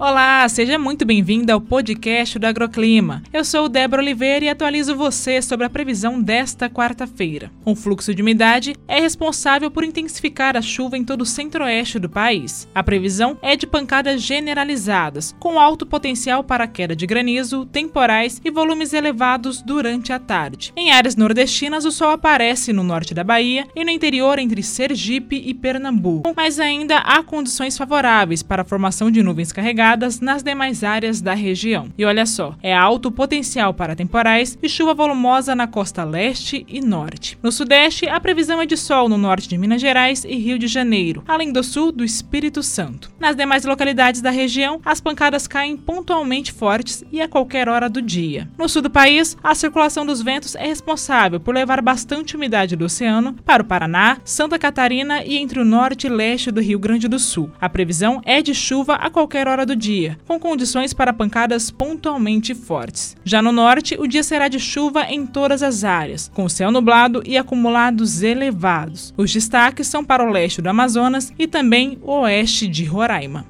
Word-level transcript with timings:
Olá, 0.00 0.48
seja 0.48 0.78
muito 0.78 1.04
bem-vindo 1.04 1.52
ao 1.52 1.60
podcast 1.60 2.38
do 2.38 2.46
Agroclima. 2.46 3.20
Eu 3.32 3.44
sou 3.44 3.68
Débora 3.68 4.00
Oliveira 4.00 4.44
e 4.44 4.48
atualizo 4.48 4.94
você 4.94 5.42
sobre 5.42 5.66
a 5.66 5.70
previsão 5.70 6.22
desta 6.22 6.70
quarta-feira. 6.70 7.50
Um 7.66 7.74
fluxo 7.74 8.14
de 8.14 8.22
umidade 8.22 8.76
é 8.86 9.00
responsável 9.00 9.72
por 9.72 9.82
intensificar 9.82 10.56
a 10.56 10.62
chuva 10.62 10.96
em 10.96 11.02
todo 11.02 11.22
o 11.22 11.26
centro-oeste 11.26 11.98
do 11.98 12.08
país. 12.08 12.68
A 12.72 12.80
previsão 12.80 13.36
é 13.42 13.56
de 13.56 13.66
pancadas 13.66 14.22
generalizadas, 14.22 15.34
com 15.40 15.58
alto 15.58 15.84
potencial 15.84 16.44
para 16.44 16.68
queda 16.68 16.94
de 16.94 17.04
granizo, 17.04 17.66
temporais 17.66 18.40
e 18.44 18.52
volumes 18.52 18.92
elevados 18.92 19.60
durante 19.60 20.12
a 20.12 20.20
tarde. 20.20 20.72
Em 20.76 20.92
áreas 20.92 21.16
nordestinas, 21.16 21.84
o 21.84 21.90
sol 21.90 22.10
aparece 22.10 22.72
no 22.72 22.84
norte 22.84 23.12
da 23.12 23.24
Bahia 23.24 23.66
e 23.74 23.84
no 23.84 23.90
interior 23.90 24.38
entre 24.38 24.62
Sergipe 24.62 25.42
e 25.44 25.52
Pernambuco, 25.52 26.32
mas 26.36 26.60
ainda 26.60 26.98
há 26.98 27.20
condições 27.20 27.76
favoráveis 27.76 28.44
para 28.44 28.62
a 28.62 28.64
formação 28.64 29.10
de 29.10 29.24
nuvens 29.24 29.50
carregadas 29.50 29.87
nas 30.20 30.42
demais 30.42 30.84
áreas 30.84 31.20
da 31.20 31.34
região. 31.34 31.88
E 31.96 32.04
olha 32.04 32.26
só, 32.26 32.54
é 32.62 32.74
alto 32.74 33.10
potencial 33.10 33.72
para 33.72 33.96
temporais 33.96 34.58
e 34.62 34.68
chuva 34.68 34.94
volumosa 34.94 35.54
na 35.54 35.66
costa 35.66 36.04
leste 36.04 36.64
e 36.68 36.80
norte. 36.80 37.38
No 37.42 37.52
sudeste, 37.52 38.08
a 38.08 38.20
previsão 38.20 38.60
é 38.60 38.66
de 38.66 38.76
sol 38.76 39.08
no 39.08 39.16
norte 39.16 39.48
de 39.48 39.56
Minas 39.56 39.80
Gerais 39.80 40.24
e 40.24 40.36
Rio 40.36 40.58
de 40.58 40.66
Janeiro, 40.66 41.22
além 41.26 41.52
do 41.52 41.62
sul 41.62 41.92
do 41.92 42.04
Espírito 42.04 42.62
Santo. 42.62 43.10
Nas 43.18 43.36
demais 43.36 43.64
localidades 43.64 44.20
da 44.20 44.30
região, 44.30 44.80
as 44.84 45.00
pancadas 45.00 45.46
caem 45.46 45.76
pontualmente 45.76 46.52
fortes 46.52 47.04
e 47.10 47.20
a 47.20 47.28
qualquer 47.28 47.68
hora 47.68 47.88
do 47.88 48.02
dia. 48.02 48.48
No 48.58 48.68
sul 48.68 48.82
do 48.82 48.90
país, 48.90 49.36
a 49.42 49.54
circulação 49.54 50.04
dos 50.04 50.22
ventos 50.22 50.54
é 50.54 50.66
responsável 50.66 51.40
por 51.40 51.54
levar 51.54 51.80
bastante 51.80 52.36
umidade 52.36 52.76
do 52.76 52.84
oceano 52.84 53.34
para 53.44 53.62
o 53.62 53.66
Paraná, 53.66 54.18
Santa 54.24 54.58
Catarina 54.58 55.24
e 55.24 55.36
entre 55.36 55.60
o 55.60 55.64
norte 55.64 56.06
e 56.06 56.10
leste 56.10 56.50
do 56.50 56.60
Rio 56.60 56.78
Grande 56.78 57.08
do 57.08 57.18
Sul. 57.18 57.50
A 57.60 57.68
previsão 57.68 58.20
é 58.24 58.42
de 58.42 58.54
chuva 58.54 58.94
a 58.94 59.10
qualquer 59.10 59.48
hora 59.48 59.64
do 59.64 59.76
dia, 59.78 60.18
com 60.26 60.38
condições 60.38 60.92
para 60.92 61.12
pancadas 61.12 61.70
pontualmente 61.70 62.54
fortes. 62.54 63.16
Já 63.24 63.40
no 63.40 63.52
norte, 63.52 63.96
o 63.98 64.06
dia 64.06 64.22
será 64.22 64.48
de 64.48 64.58
chuva 64.58 65.04
em 65.04 65.24
todas 65.24 65.62
as 65.62 65.84
áreas, 65.84 66.30
com 66.34 66.48
céu 66.48 66.70
nublado 66.70 67.22
e 67.24 67.38
acumulados 67.38 68.22
elevados. 68.22 69.14
Os 69.16 69.32
destaques 69.32 69.86
são 69.86 70.04
para 70.04 70.24
o 70.24 70.30
leste 70.30 70.60
do 70.60 70.68
Amazonas 70.68 71.32
e 71.38 71.46
também 71.46 71.98
o 72.02 72.20
oeste 72.20 72.66
de 72.66 72.84
Roraima. 72.84 73.46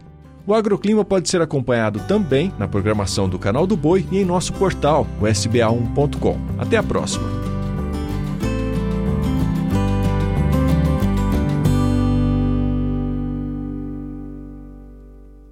O 0.47 0.55
agroclima 0.55 1.05
pode 1.05 1.29
ser 1.29 1.43
acompanhado 1.43 2.01
também 2.09 2.53
na 2.59 2.69
programação 2.69 3.29
do 3.29 3.39
Canal 3.39 3.67
do 3.67 3.77
Boi 3.77 4.07
e 4.11 4.19
em 4.19 4.25
nosso 4.25 4.53
portal, 4.55 5.07
o 5.21 5.25
sba1.com. 5.25 6.39
Até 6.59 6.77
a 6.77 6.83
próxima! 6.83 7.48